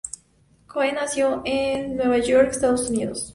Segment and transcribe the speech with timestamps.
[0.65, 3.29] Cohen nació en Nueva York, Estados Unidos.